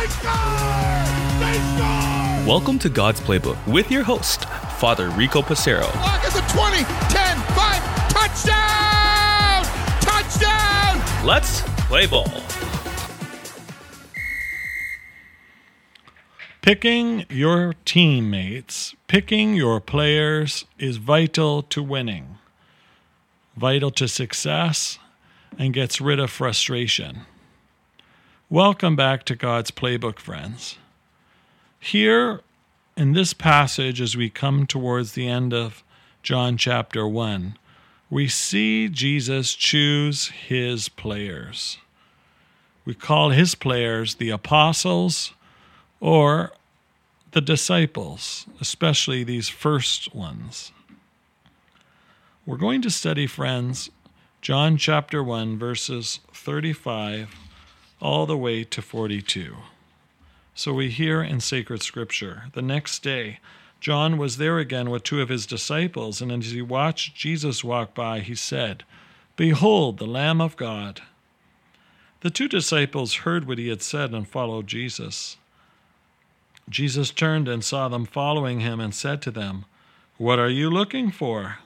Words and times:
They 0.00 0.06
score! 0.06 0.32
They 1.40 1.58
score! 1.76 2.48
Welcome 2.48 2.78
to 2.78 2.88
God's 2.88 3.20
Playbook 3.20 3.58
with 3.66 3.90
your 3.90 4.02
host, 4.02 4.46
Father 4.78 5.10
Rico 5.10 5.42
Passero. 5.42 5.94
Lock 5.96 6.24
at 6.24 6.32
the 6.32 6.40
20, 6.54 6.84
10, 7.12 7.36
5, 7.52 8.08
touchdown! 8.08 9.62
Touchdown! 10.00 11.26
Let's 11.26 11.60
play 11.86 12.06
ball. 12.06 12.32
Picking 16.62 17.26
your 17.28 17.74
teammates, 17.84 18.94
picking 19.06 19.52
your 19.52 19.82
players 19.82 20.64
is 20.78 20.96
vital 20.96 21.60
to 21.64 21.82
winning, 21.82 22.38
vital 23.54 23.90
to 23.90 24.08
success, 24.08 24.98
and 25.58 25.74
gets 25.74 26.00
rid 26.00 26.18
of 26.18 26.30
frustration. 26.30 27.26
Welcome 28.52 28.96
back 28.96 29.22
to 29.26 29.36
God's 29.36 29.70
Playbook, 29.70 30.18
friends. 30.18 30.76
Here 31.78 32.40
in 32.96 33.12
this 33.12 33.32
passage, 33.32 34.00
as 34.00 34.16
we 34.16 34.28
come 34.28 34.66
towards 34.66 35.12
the 35.12 35.28
end 35.28 35.54
of 35.54 35.84
John 36.24 36.56
chapter 36.56 37.06
1, 37.06 37.56
we 38.10 38.26
see 38.26 38.88
Jesus 38.88 39.54
choose 39.54 40.30
his 40.30 40.88
players. 40.88 41.78
We 42.84 42.92
call 42.92 43.30
his 43.30 43.54
players 43.54 44.16
the 44.16 44.30
apostles 44.30 45.32
or 46.00 46.50
the 47.30 47.40
disciples, 47.40 48.46
especially 48.60 49.22
these 49.22 49.48
first 49.48 50.12
ones. 50.12 50.72
We're 52.44 52.56
going 52.56 52.82
to 52.82 52.90
study, 52.90 53.28
friends, 53.28 53.90
John 54.42 54.76
chapter 54.76 55.22
1, 55.22 55.56
verses 55.56 56.18
35 56.34 57.49
all 58.00 58.26
the 58.26 58.36
way 58.36 58.64
to 58.64 58.82
42. 58.82 59.56
So 60.54 60.72
we 60.72 60.90
hear 60.90 61.22
in 61.22 61.40
sacred 61.40 61.82
scripture 61.82 62.44
the 62.52 62.62
next 62.62 63.02
day, 63.02 63.38
John 63.80 64.18
was 64.18 64.36
there 64.36 64.58
again 64.58 64.90
with 64.90 65.04
two 65.04 65.22
of 65.22 65.30
his 65.30 65.46
disciples, 65.46 66.20
and 66.20 66.30
as 66.30 66.50
he 66.50 66.60
watched 66.60 67.14
Jesus 67.14 67.64
walk 67.64 67.94
by, 67.94 68.20
he 68.20 68.34
said, 68.34 68.84
Behold, 69.36 69.98
the 69.98 70.06
Lamb 70.06 70.40
of 70.40 70.56
God. 70.56 71.00
The 72.20 72.28
two 72.28 72.46
disciples 72.46 73.14
heard 73.24 73.46
what 73.46 73.56
he 73.56 73.68
had 73.68 73.80
said 73.80 74.12
and 74.12 74.28
followed 74.28 74.66
Jesus. 74.66 75.38
Jesus 76.68 77.10
turned 77.10 77.48
and 77.48 77.64
saw 77.64 77.88
them 77.88 78.04
following 78.04 78.60
him 78.60 78.80
and 78.80 78.94
said 78.94 79.22
to 79.22 79.30
them, 79.30 79.64
What 80.18 80.38
are 80.38 80.50
you 80.50 80.68
looking 80.68 81.10
for? 81.10 81.58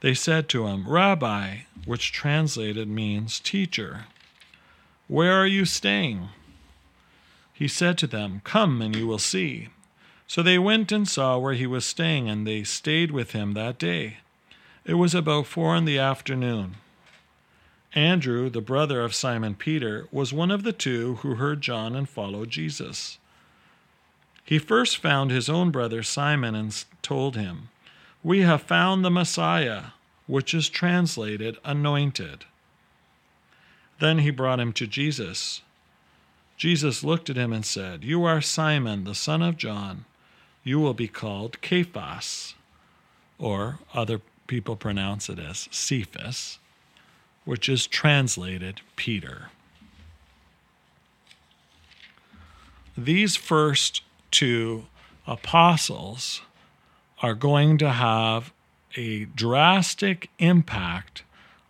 They 0.00 0.14
said 0.14 0.48
to 0.50 0.66
him, 0.66 0.88
Rabbi, 0.88 1.58
which 1.84 2.12
translated 2.12 2.88
means 2.88 3.38
teacher. 3.38 4.06
Where 5.08 5.32
are 5.32 5.46
you 5.46 5.64
staying? 5.64 6.28
He 7.54 7.66
said 7.66 7.96
to 7.98 8.06
them, 8.06 8.42
Come 8.44 8.82
and 8.82 8.94
you 8.94 9.06
will 9.06 9.18
see. 9.18 9.68
So 10.26 10.42
they 10.42 10.58
went 10.58 10.92
and 10.92 11.08
saw 11.08 11.38
where 11.38 11.54
he 11.54 11.66
was 11.66 11.86
staying, 11.86 12.28
and 12.28 12.46
they 12.46 12.62
stayed 12.62 13.10
with 13.10 13.32
him 13.32 13.54
that 13.54 13.78
day. 13.78 14.18
It 14.84 14.94
was 14.94 15.14
about 15.14 15.46
four 15.46 15.74
in 15.74 15.86
the 15.86 15.98
afternoon. 15.98 16.76
Andrew, 17.94 18.50
the 18.50 18.60
brother 18.60 19.00
of 19.00 19.14
Simon 19.14 19.54
Peter, 19.54 20.06
was 20.12 20.34
one 20.34 20.50
of 20.50 20.62
the 20.62 20.74
two 20.74 21.16
who 21.16 21.36
heard 21.36 21.62
John 21.62 21.96
and 21.96 22.06
followed 22.06 22.50
Jesus. 22.50 23.16
He 24.44 24.58
first 24.58 24.98
found 24.98 25.30
his 25.30 25.48
own 25.48 25.70
brother 25.70 26.02
Simon 26.02 26.54
and 26.54 26.84
told 27.00 27.34
him, 27.34 27.70
We 28.22 28.42
have 28.42 28.62
found 28.62 29.04
the 29.04 29.10
Messiah, 29.10 29.84
which 30.26 30.52
is 30.52 30.68
translated 30.68 31.56
anointed. 31.64 32.44
Then 34.00 34.18
he 34.18 34.30
brought 34.30 34.60
him 34.60 34.72
to 34.74 34.86
Jesus. 34.86 35.62
Jesus 36.56 37.04
looked 37.04 37.30
at 37.30 37.36
him 37.36 37.52
and 37.52 37.64
said, 37.64 38.04
You 38.04 38.24
are 38.24 38.40
Simon, 38.40 39.04
the 39.04 39.14
son 39.14 39.42
of 39.42 39.56
John. 39.56 40.04
You 40.64 40.80
will 40.80 40.94
be 40.94 41.08
called 41.08 41.56
Cephas, 41.62 42.54
or 43.38 43.78
other 43.94 44.20
people 44.46 44.76
pronounce 44.76 45.28
it 45.28 45.38
as 45.38 45.68
Cephas, 45.70 46.58
which 47.44 47.68
is 47.68 47.86
translated 47.86 48.80
Peter. 48.96 49.50
These 52.96 53.36
first 53.36 54.02
two 54.30 54.86
apostles 55.26 56.42
are 57.22 57.34
going 57.34 57.78
to 57.78 57.90
have 57.90 58.52
a 58.96 59.26
drastic 59.26 60.30
impact 60.38 61.22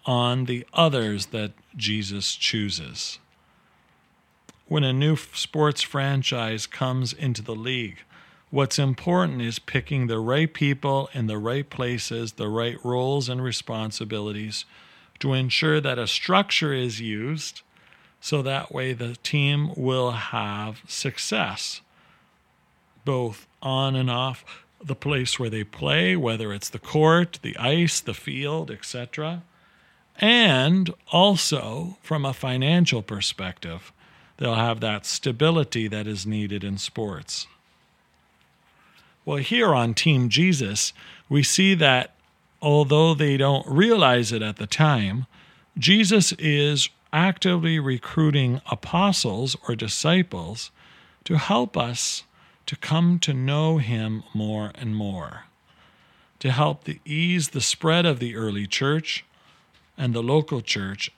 on 0.09 0.47
the 0.47 0.67
others 0.73 1.27
that 1.27 1.53
Jesus 1.77 2.35
chooses. 2.35 3.19
When 4.67 4.83
a 4.83 4.91
new 4.91 5.17
sports 5.17 5.83
franchise 5.83 6.67
comes 6.67 7.13
into 7.13 7.43
the 7.43 7.55
league, 7.55 7.99
what's 8.49 8.79
important 8.79 9.43
is 9.43 9.59
picking 9.59 10.07
the 10.07 10.19
right 10.19 10.53
people 10.53 11.11
in 11.13 11.27
the 11.27 11.37
right 11.37 11.69
places, 11.69 12.33
the 12.33 12.49
right 12.49 12.83
roles 12.83 13.29
and 13.29 13.43
responsibilities 13.43 14.65
to 15.19 15.35
ensure 15.35 15.79
that 15.79 15.99
a 15.99 16.07
structure 16.07 16.73
is 16.73 17.03
used 17.03 17.61
so 18.19 18.41
that 18.41 18.73
way 18.73 18.95
the 18.95 19.15
team 19.17 19.75
will 19.77 20.13
have 20.13 20.81
success, 20.89 21.83
both 23.05 23.47
on 23.61 23.95
and 23.95 24.11
off 24.11 24.65
the 24.83 24.97
place 24.97 25.39
where 25.39 25.51
they 25.51 25.65
play, 25.65 26.17
whether 26.17 26.55
it's 26.55 26.71
the 26.71 26.79
court, 26.79 27.41
the 27.43 27.59
ice, 27.59 28.01
the 28.01 28.15
field, 28.15 28.71
etc 28.71 29.43
and 30.19 30.93
also, 31.12 31.97
from 32.03 32.25
a 32.25 32.33
financial 32.33 33.03
perspective, 33.03 33.93
they'll 34.37 34.56
have 34.56 34.81
that 34.81 35.06
stability 35.06 35.87
that 35.89 36.06
is 36.06 36.27
needed 36.27 36.65
in 36.65 36.77
sports. 36.77 37.47
Well, 39.25 39.39
here 39.39 39.75
on 39.75 39.95
Team 39.95 40.28
Jesus, 40.28 40.93
we 41.28 41.43
see 41.43 41.75
that 41.75 42.15
although 42.61 43.15
they 43.15 43.37
don't 43.37 43.67
realize 43.67 44.33
it 44.33 44.43
at 44.43 44.57
the 44.57 44.67
time, 44.67 45.27
Jesus 45.77 46.33
is 46.33 46.89
actively 47.12 47.78
recruiting 47.78 48.61
apostles 48.71 49.57
or 49.69 49.77
disciples 49.77 50.71
to 51.25 51.37
help 51.39 51.77
us 51.77 52.25
to 52.67 52.75
come 52.77 53.19
to 53.21 53.33
know 53.33 53.78
him 53.78 54.25
more 54.34 54.73
and 54.75 54.97
more, 54.97 55.45
to 56.41 56.51
help 56.51 56.84
to 56.84 56.99
ease 57.05 57.51
the 57.51 57.61
spread 57.61 58.05
of 58.05 58.19
the 58.19 58.34
early 58.34 58.67
church 58.67 59.25
and 59.98 60.14
the 60.14 60.22
local 60.22 60.62
church. 60.62 61.10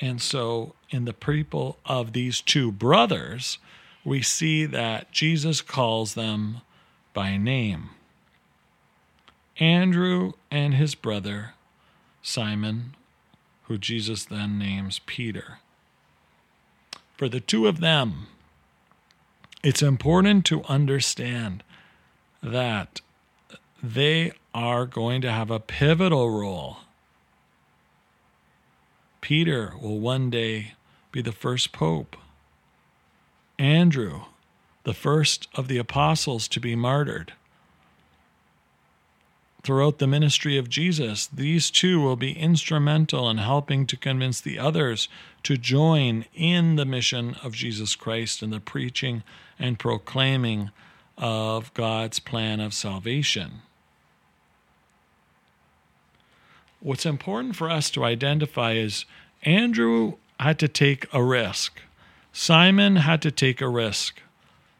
And 0.00 0.20
so, 0.20 0.74
in 0.90 1.04
the 1.04 1.14
people 1.14 1.78
of 1.86 2.12
these 2.12 2.40
two 2.40 2.72
brothers, 2.72 3.58
we 4.04 4.20
see 4.22 4.66
that 4.66 5.12
Jesus 5.12 5.60
calls 5.60 6.14
them 6.14 6.62
by 7.14 7.36
name 7.36 7.90
Andrew 9.58 10.32
and 10.50 10.74
his 10.74 10.94
brother, 10.94 11.52
Simon, 12.22 12.94
who 13.64 13.76
Jesus 13.78 14.24
then 14.24 14.58
names 14.58 15.00
Peter. 15.06 15.58
For 17.16 17.28
the 17.28 17.40
two 17.40 17.66
of 17.66 17.80
them, 17.80 18.28
it's 19.62 19.82
important 19.82 20.46
to 20.46 20.64
understand 20.64 21.62
that 22.42 23.02
they 23.82 24.32
are 24.54 24.86
going 24.86 25.20
to 25.20 25.30
have 25.30 25.50
a 25.50 25.60
pivotal 25.60 26.30
role 26.30 26.78
Peter 29.30 29.74
will 29.80 30.00
one 30.00 30.28
day 30.28 30.72
be 31.12 31.22
the 31.22 31.30
first 31.30 31.70
pope. 31.70 32.16
Andrew, 33.60 34.22
the 34.82 34.92
first 34.92 35.46
of 35.54 35.68
the 35.68 35.78
apostles 35.78 36.48
to 36.48 36.58
be 36.58 36.74
martyred. 36.74 37.34
Throughout 39.62 40.00
the 40.00 40.08
ministry 40.08 40.58
of 40.58 40.68
Jesus, 40.68 41.28
these 41.28 41.70
two 41.70 42.00
will 42.00 42.16
be 42.16 42.32
instrumental 42.32 43.30
in 43.30 43.38
helping 43.38 43.86
to 43.86 43.96
convince 43.96 44.40
the 44.40 44.58
others 44.58 45.08
to 45.44 45.56
join 45.56 46.24
in 46.34 46.74
the 46.74 46.84
mission 46.84 47.36
of 47.44 47.54
Jesus 47.54 47.94
Christ 47.94 48.42
and 48.42 48.52
the 48.52 48.58
preaching 48.58 49.22
and 49.60 49.78
proclaiming 49.78 50.72
of 51.16 51.72
God's 51.74 52.18
plan 52.18 52.58
of 52.58 52.74
salvation. 52.74 53.62
What's 56.80 57.04
important 57.04 57.56
for 57.56 57.68
us 57.70 57.90
to 57.90 58.04
identify 58.04 58.72
is 58.72 59.04
Andrew 59.42 60.14
had 60.38 60.58
to 60.60 60.68
take 60.68 61.06
a 61.12 61.22
risk. 61.22 61.80
Simon 62.32 62.96
had 62.96 63.20
to 63.22 63.30
take 63.30 63.60
a 63.60 63.68
risk. 63.68 64.20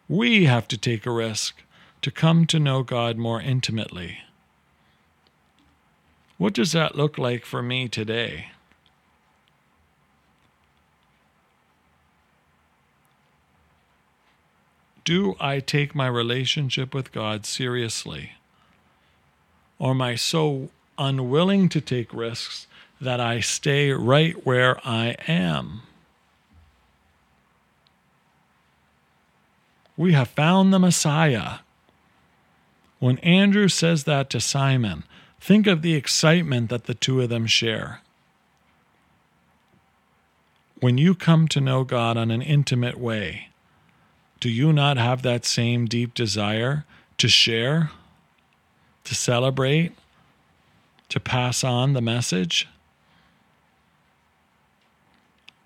We 0.09 0.47
have 0.47 0.67
to 0.69 0.79
take 0.79 1.05
a 1.05 1.11
risk 1.11 1.63
to 2.01 2.11
come 2.11 2.47
to 2.47 2.59
know 2.59 2.83
God 2.83 3.19
more 3.19 3.41
intimately. 3.41 4.19
What 6.39 6.55
does 6.55 6.73
that 6.73 6.97
look 6.97 7.19
like 7.19 7.45
for 7.45 7.61
me 7.61 7.87
today? 7.87 8.47
Do 15.05 15.35
I 15.39 15.61
take 15.61 15.95
my 15.95 16.07
relationship 16.07 16.95
with 16.95 17.13
God 17.13 17.45
seriously? 17.45 18.33
Or 19.79 19.91
am 19.91 20.01
I 20.01 20.15
so 20.15 20.71
unwilling 21.01 21.69
to 21.71 21.81
take 21.81 22.15
risks 22.15 22.69
that 23.01 23.19
I 23.19 23.41
stay 23.41 23.91
right 23.91 24.47
where 24.47 24.79
I 24.87 25.17
am. 25.27 25.83
We 29.97 30.13
have 30.13 30.29
found 30.29 30.73
the 30.73 30.79
Messiah. 30.79 31.61
When 32.99 33.19
Andrew 33.19 33.69
says 33.69 34.05
that 34.05 34.31
to 34.31 34.41
Simon, 34.41 35.05
think 35.41 35.67
of 35.67 35.83
the 35.83 35.95
excitement 35.95 36.69
that 36.69 36.85
the 36.85 36.95
two 36.95 37.21
of 37.23 37.31
them 37.31 37.47
share. 37.47 38.01
When 40.81 40.99
you 40.99 41.15
come 41.15 41.49
to 41.49 41.61
know 41.61 41.85
God 41.85 42.17
on 42.17 42.31
an 42.31 42.43
intimate 42.43 42.99
way, 42.99 43.49
do 44.39 44.49
you 44.49 44.73
not 44.73 44.97
have 44.97 45.23
that 45.23 45.45
same 45.45 45.87
deep 45.87 46.15
desire 46.15 46.85
to 47.19 47.29
share, 47.29 47.91
to 49.05 49.15
celebrate, 49.15 49.93
to 51.11 51.21
pass 51.21 51.63
on 51.63 51.93
the 51.93 52.01
message? 52.01 52.67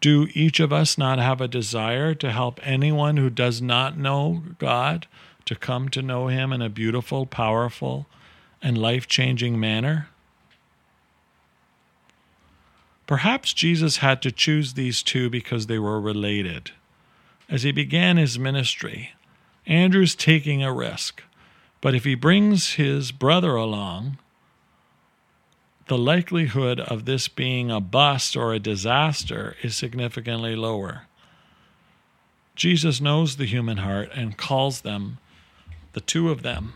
Do 0.00 0.29
each 0.35 0.61
of 0.61 0.73
us 0.73 0.99
not 0.99 1.19
have 1.19 1.41
a 1.41 1.49
desire 1.49 2.14
to 2.17 2.31
help 2.31 2.61
anyone 2.62 3.17
who 3.17 3.31
does 3.31 3.62
not 3.62 3.96
know 3.96 4.43
God 4.58 5.06
to 5.46 5.55
come 5.55 5.88
to 5.91 6.02
know 6.02 6.26
Him 6.26 6.52
in 6.52 6.61
a 6.61 6.69
beautiful, 6.69 7.25
powerful, 7.25 8.06
and 8.61 8.76
life 8.76 9.06
changing 9.06 9.58
manner? 9.58 10.08
Perhaps 13.06 13.52
Jesus 13.52 13.99
had 13.99 14.23
to 14.23 14.32
choose 14.32 14.75
these 14.75 15.02
two 15.02 15.29
because 15.29 15.67
they 15.67 15.79
were 15.79 16.00
related. 16.00 16.73
As 17.49 17.62
he 17.62 17.73
began 17.73 18.17
his 18.17 18.38
ministry, 18.38 19.12
Andrew's 19.67 20.14
taking 20.14 20.62
a 20.62 20.73
risk, 20.73 21.23
but 21.81 21.94
if 21.94 22.05
he 22.05 22.14
brings 22.14 22.75
his 22.75 23.12
brother 23.12 23.55
along, 23.56 24.19
the 25.87 25.99
likelihood 25.99 26.81
of 26.81 27.05
this 27.05 27.29
being 27.29 27.71
a 27.71 27.81
bust 27.81 28.37
or 28.37 28.53
a 28.53 28.59
disaster 28.59 29.57
is 29.63 29.77
significantly 29.77 30.57
lower. 30.57 31.03
Jesus 32.57 33.01
knows 33.01 33.37
the 33.37 33.45
human 33.45 33.79
heart 33.79 34.11
and 34.15 34.37
calls 34.37 34.81
them, 34.81 35.19
the 35.93 36.01
two 36.01 36.31
of 36.31 36.43
them, 36.43 36.75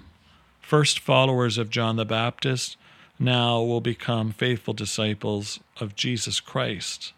first 0.61 0.99
followers 0.99 1.57
of 1.57 1.71
John 1.71 1.97
the 1.97 2.05
Baptist, 2.05 2.77
now 3.19 3.63
will 3.63 3.81
become 3.81 4.33
faithful 4.33 4.75
disciples 4.75 5.61
of 5.81 5.97
Jesus 5.97 6.41
Christ. 6.41 7.13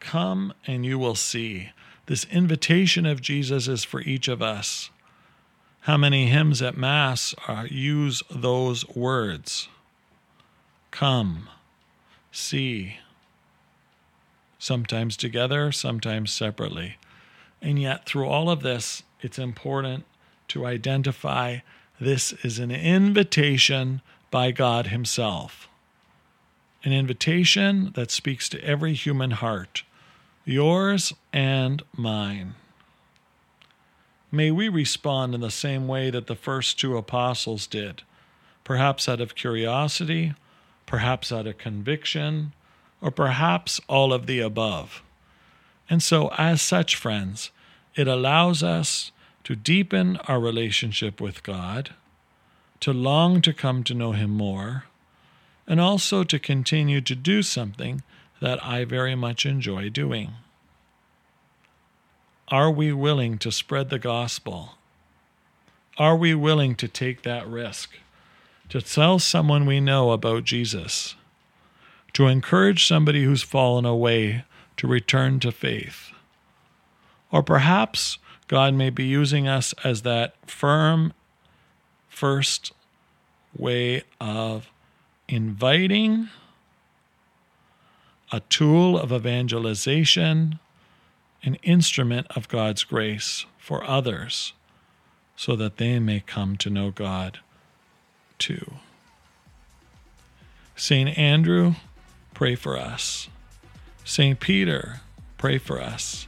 Come 0.00 0.52
and 0.66 0.84
you 0.84 0.98
will 0.98 1.14
see. 1.14 1.70
This 2.06 2.26
invitation 2.30 3.06
of 3.06 3.22
Jesus 3.22 3.66
is 3.66 3.84
for 3.84 4.02
each 4.02 4.28
of 4.28 4.42
us. 4.42 4.90
How 5.84 5.98
many 5.98 6.28
hymns 6.28 6.62
at 6.62 6.78
Mass 6.78 7.34
are, 7.46 7.66
use 7.66 8.22
those 8.30 8.88
words? 8.88 9.68
Come, 10.90 11.50
see. 12.32 12.96
Sometimes 14.58 15.14
together, 15.14 15.70
sometimes 15.72 16.32
separately. 16.32 16.96
And 17.60 17.78
yet, 17.78 18.06
through 18.06 18.26
all 18.26 18.48
of 18.48 18.62
this, 18.62 19.02
it's 19.20 19.38
important 19.38 20.06
to 20.48 20.64
identify 20.64 21.58
this 22.00 22.32
is 22.42 22.58
an 22.58 22.70
invitation 22.70 24.00
by 24.30 24.52
God 24.52 24.86
Himself. 24.86 25.68
An 26.82 26.94
invitation 26.94 27.92
that 27.94 28.10
speaks 28.10 28.48
to 28.48 28.64
every 28.64 28.94
human 28.94 29.32
heart, 29.32 29.82
yours 30.46 31.12
and 31.30 31.82
mine. 31.94 32.54
May 34.34 34.50
we 34.50 34.68
respond 34.68 35.32
in 35.32 35.42
the 35.42 35.48
same 35.48 35.86
way 35.86 36.10
that 36.10 36.26
the 36.26 36.34
first 36.34 36.80
two 36.80 36.96
apostles 36.96 37.68
did, 37.68 38.02
perhaps 38.64 39.08
out 39.08 39.20
of 39.20 39.36
curiosity, 39.36 40.34
perhaps 40.86 41.30
out 41.30 41.46
of 41.46 41.56
conviction, 41.56 42.52
or 43.00 43.12
perhaps 43.12 43.80
all 43.88 44.12
of 44.12 44.26
the 44.26 44.40
above. 44.40 45.04
And 45.88 46.02
so, 46.02 46.32
as 46.36 46.60
such, 46.60 46.96
friends, 46.96 47.52
it 47.94 48.08
allows 48.08 48.64
us 48.64 49.12
to 49.44 49.54
deepen 49.54 50.16
our 50.26 50.40
relationship 50.40 51.20
with 51.20 51.44
God, 51.44 51.94
to 52.80 52.92
long 52.92 53.40
to 53.40 53.52
come 53.52 53.84
to 53.84 53.94
know 53.94 54.10
Him 54.10 54.30
more, 54.30 54.86
and 55.64 55.80
also 55.80 56.24
to 56.24 56.40
continue 56.40 57.00
to 57.02 57.14
do 57.14 57.40
something 57.44 58.02
that 58.40 58.64
I 58.64 58.84
very 58.84 59.14
much 59.14 59.46
enjoy 59.46 59.90
doing. 59.90 60.32
Are 62.48 62.70
we 62.70 62.92
willing 62.92 63.38
to 63.38 63.50
spread 63.50 63.88
the 63.88 63.98
gospel? 63.98 64.72
Are 65.96 66.16
we 66.16 66.34
willing 66.34 66.74
to 66.76 66.88
take 66.88 67.22
that 67.22 67.48
risk? 67.48 67.90
To 68.68 68.82
tell 68.82 69.18
someone 69.18 69.64
we 69.64 69.80
know 69.80 70.10
about 70.12 70.44
Jesus? 70.44 71.14
To 72.12 72.26
encourage 72.26 72.86
somebody 72.86 73.24
who's 73.24 73.42
fallen 73.42 73.86
away 73.86 74.44
to 74.76 74.86
return 74.86 75.40
to 75.40 75.52
faith? 75.52 76.10
Or 77.30 77.42
perhaps 77.42 78.18
God 78.46 78.74
may 78.74 78.90
be 78.90 79.04
using 79.04 79.48
us 79.48 79.72
as 79.82 80.02
that 80.02 80.34
firm 80.46 81.14
first 82.08 82.72
way 83.56 84.02
of 84.20 84.70
inviting, 85.28 86.28
a 88.30 88.40
tool 88.40 88.98
of 88.98 89.12
evangelization, 89.12 90.58
an 91.44 91.56
instrument 91.56 92.26
of 92.34 92.48
God's 92.48 92.84
grace 92.84 93.44
for 93.58 93.84
others 93.84 94.52
so 95.36 95.54
that 95.56 95.76
they 95.76 95.98
may 95.98 96.20
come 96.20 96.56
to 96.56 96.70
know 96.70 96.90
God 96.90 97.40
too. 98.38 98.74
St. 100.76 101.16
Andrew, 101.18 101.74
pray 102.32 102.54
for 102.54 102.78
us. 102.78 103.28
St. 104.04 104.40
Peter, 104.40 105.00
pray 105.38 105.58
for 105.58 105.80
us. 105.80 106.26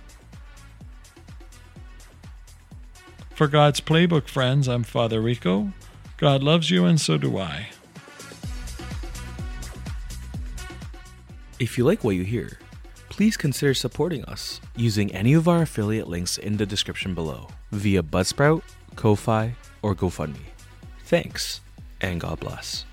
For 3.34 3.48
God's 3.48 3.80
Playbook 3.80 4.28
friends, 4.28 4.68
I'm 4.68 4.82
Father 4.82 5.20
Rico. 5.20 5.72
God 6.16 6.42
loves 6.42 6.70
you, 6.70 6.86
and 6.86 6.98
so 7.00 7.18
do 7.18 7.36
I. 7.36 7.68
If 11.58 11.76
you 11.76 11.84
like 11.84 12.02
what 12.02 12.16
you 12.16 12.24
hear, 12.24 12.58
please 13.16 13.38
consider 13.38 13.72
supporting 13.72 14.22
us 14.26 14.60
using 14.76 15.10
any 15.14 15.32
of 15.32 15.48
our 15.48 15.62
affiliate 15.62 16.06
links 16.06 16.36
in 16.36 16.58
the 16.58 16.66
description 16.66 17.14
below 17.14 17.48
via 17.72 18.02
Buzzsprout, 18.02 18.62
Ko-Fi, 18.94 19.54
or 19.80 19.94
GoFundMe. 19.94 20.52
Thanks, 21.04 21.62
and 22.02 22.20
God 22.20 22.40
bless. 22.40 22.84